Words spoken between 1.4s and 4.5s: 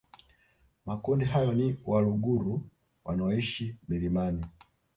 ni Waluguru wanaoishi milimani